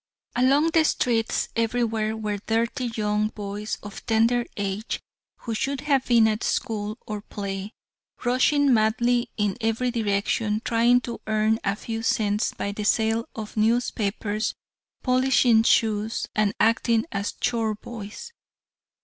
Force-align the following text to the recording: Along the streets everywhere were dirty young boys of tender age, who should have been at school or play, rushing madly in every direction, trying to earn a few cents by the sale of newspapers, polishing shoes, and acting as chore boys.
Along 0.35 0.71
the 0.71 0.83
streets 0.83 1.49
everywhere 1.55 2.17
were 2.17 2.39
dirty 2.47 2.85
young 2.95 3.27
boys 3.27 3.77
of 3.83 4.03
tender 4.07 4.47
age, 4.57 4.99
who 5.41 5.53
should 5.53 5.81
have 5.81 6.07
been 6.07 6.27
at 6.27 6.43
school 6.43 6.97
or 7.05 7.21
play, 7.21 7.73
rushing 8.25 8.73
madly 8.73 9.29
in 9.37 9.57
every 9.61 9.91
direction, 9.91 10.59
trying 10.65 11.01
to 11.01 11.21
earn 11.27 11.59
a 11.63 11.75
few 11.75 12.01
cents 12.01 12.51
by 12.51 12.71
the 12.71 12.83
sale 12.83 13.29
of 13.35 13.55
newspapers, 13.55 14.55
polishing 15.03 15.61
shoes, 15.61 16.25
and 16.35 16.55
acting 16.59 17.05
as 17.11 17.33
chore 17.33 17.75
boys. 17.75 18.33